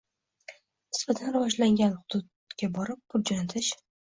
[0.93, 3.71] -nisbatan rivojlangan hududga borib pul jo‘natish